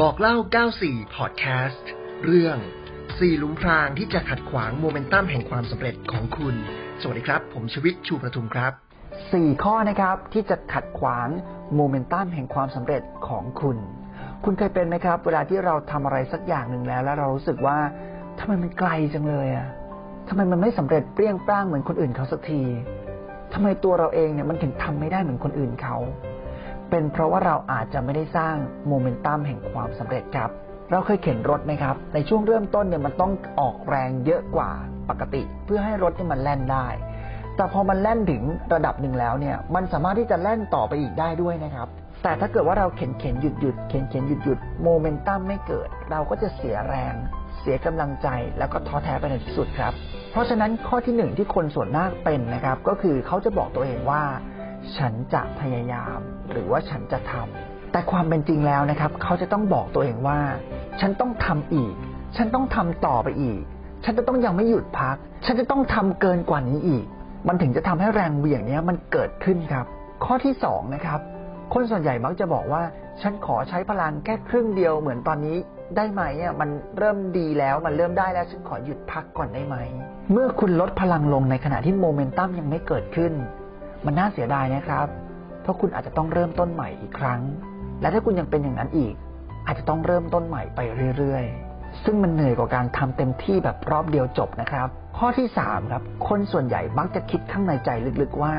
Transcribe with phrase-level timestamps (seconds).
[0.00, 0.36] บอกเล่า
[0.74, 1.88] 94 พอดแคสต์
[2.24, 2.56] เรื่อง
[3.18, 6.54] สี่ลุมพรางที่จะขัดขวางโมเมนตัมแห่งความสำเร็จของคุณ
[7.00, 8.72] สวัสดีครับ ผมชวิตชูประทุมครับ
[9.32, 11.28] สี่ข้อนะครับที่จะขัดขวาง
[11.74, 13.78] โมเมนตัมแห่งความสำเร็จของคุณ
[14.44, 17.78] คุณเคยเป็นไหมครับ เวลาที่เราทำอะไรสักอย่างหนึ่งแล้ว แล้วเรารู้สึกว่า
[18.38, 19.68] ทำไมมันไกลจังเลยอะ
[20.28, 22.62] ทำไมมันไม่สำเร็จเปรี้ยงปร้างเหมือนคนอื่นเขาสักที
[23.54, 25.98] ทำไมตัวเราเองเนี่ยมันถึงทำไม่ได้เหมือนคนอื่นเขา
[26.94, 28.56] เป็นเพราะว่าเราอาจจะไม่ได้สร้าง
[28.88, 30.50] โมเมนตัมแห่งความสำเร็จครับ
[30.90, 34.70] เราเคยเข็นรถไหมครับ ในช่วงเริ่มต้นเนี่ยมันต้องออกแรงเยอะกว่า
[35.10, 36.86] ปกติ เพื่อให้รถเนี่มันแล่นได้
[37.56, 38.42] แต่พอมันแล่นถึง
[38.74, 41.88] ระดับหนึ่งแล้วเนี่ย มันสามารถที่จะแล่นต่อไปอีกได้ด้วยนะครับ
[42.22, 47.14] แต่ถ้าเกิดว่าเราเข็นเข็นหยุดหยุดเข็นเข็นหยุดหยุดโมเมนตัมไม่เกิด เราก็จะเสียแรง
[47.60, 48.28] เสียกำลังใจ
[48.58, 49.92] แล้วก็ท้อแท้ไปในที่สุดครับ
[50.32, 54.22] เพราะฉะนั้นข้อที่หนึ่งที่คนส่วนมากเป็นนะครับ ก็คือเขาจะบอกตัวเองว่า
[54.96, 56.18] ฉันจะพยายาม
[56.50, 60.38] หรือว่าฉันจะทำแต่ความเป็นจริงแล้วนะครับ เขาจะต้องบอกตัวเองว่า
[61.00, 61.94] ฉันต้องทำอีก
[62.36, 63.62] ฉันต้องทำต่อไปอีก
[64.04, 67.04] ฉันจะต้องยังไม่หยุดพัก ฉันจะต้องทำเกินกว่านี้อีก
[67.48, 69.86] มันถึงจะทำให้แรงเหวี่ยงนี้มันเกิดขึ้นครับ
[70.24, 71.20] ข้อที่สองนะครับ
[71.72, 72.82] คนส่วนใหญ่มักจะบอกว่า
[73.22, 75.56] ฉันขอใช้พลังแค่ครึ่งเดียวเหมือนตอนนี้
[75.96, 79.76] ได้ไหมอะมันเริ่มดีแล้วมันเริ่มได้แล้วฉันขอหยุดพักก่อนได้ไหม
[80.32, 83.32] เมื่อคุณลดพลังลงในขณะที่โมเมนตัมยังไม่เกิดขึ้น
[84.06, 85.06] มันน่าเสียดายนะครับ
[85.62, 87.40] เพราะคุณอาจจะต้องเริ่มต้นใหม่อีกครั้ง
[88.00, 89.14] และถ้าคุณยังเป็นอย่างนั้นอีก
[89.66, 90.80] อาจจะต้องเริ่มต้นใหม่ไป
[91.18, 97.90] เรื่อยๆ ซึ่งมันเหนื่อยกว่าการทำเต็มที่แบบรอบเดียวจบนะครับ ข้อที่สามครับคนส่วนใหญ่มักจะคิดข้างในใจ
[98.22, 98.54] ลึกๆว่า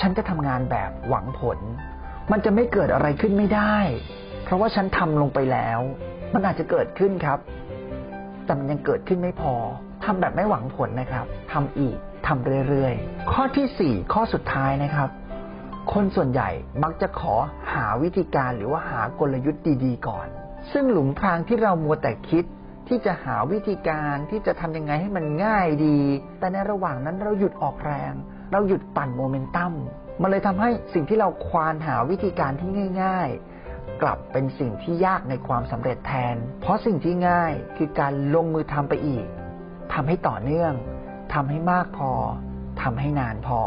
[0.00, 1.58] ฉันจะทำงานแบบหวังผล
[2.32, 3.76] มันจะไม่เกิดอะไรขึ้นไม่ได้
[4.44, 5.80] เพราะว่าฉันทำลงไปแล้ว
[6.34, 7.38] มันอาจจะเกิดขึ้นครับ
[8.44, 9.54] แต่มันยังเกิดขึ้นไม่พอ
[10.04, 15.10] ทำแบบไม่หวังผลนะครับทำอีก ทำเรื่อยๆ ข้อที่สี่ข้อสุดท้ายนะครับ
[15.92, 16.50] คนส่วนใหญ่
[16.82, 17.34] มักจะขอ
[17.72, 20.26] หาวิธีการหรือว่าหากลยุทธ์ดีๆ ก่อน
[20.72, 22.44] ซึ่งหลุมพรางที่เรามัวแต่คิด
[22.88, 25.98] ที่จะหาวิธีการที่จะทำยังไงให้มันง่ายดี
[26.38, 28.12] แต่ในระหว่างนั้นเราหยุดออกแรง
[28.52, 29.72] เราหยุดปั่นโมเมนตัม
[30.22, 32.70] มันเลยทำให้สิ่งที่เราควานหาวิธีการที่
[33.02, 33.28] ง่าย
[33.66, 39.26] ๆ กลับเป็นสิ่งที่ยากในความสำเร็จแทน เพราะสิ่งที่ง่ายคือการลงมือทำไปอีก
[39.92, 40.72] ทำให้ต่อเนื่อง
[41.34, 42.10] ทำให้มากพอ
[42.82, 43.60] ทำให้นานพอ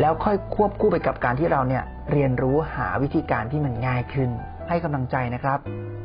[0.00, 4.30] แล้วค่อยควบคู่ไปกับการที่เราเนี่ยเรียนรู้หาวิธีการที่มันง่ายขึ้น
[4.68, 5.58] ให้กำลังใจนะครับ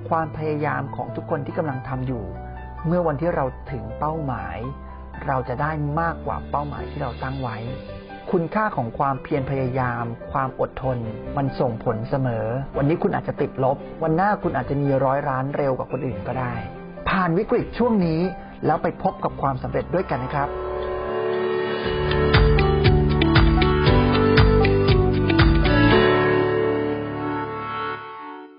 [0.09, 2.23] ความพยายามของทุกคนที่กำลังทำอยู่
[2.87, 4.57] เมื่อวันที่เราถึงเป้าหมาย
[5.27, 7.57] เราจะได้มากกว่าเป้าหมายที่เราตั้งไว้
[8.31, 10.97] คุณค่าของความเพียรพยายาม ความอดทน
[11.37, 12.45] มันส่งผลเสมอ
[12.77, 16.53] วันนี้คุณอาจจะติดลบ วันหน้าคุณอาจจะมีร้อยร้านเร็วกว่าคนอื่นก็ได้
[17.09, 18.21] ผ่านวิกฤตช่วงนี้
[18.65, 20.49] แล้วไปพบกับความสำเร็จด้วยกันนะครับ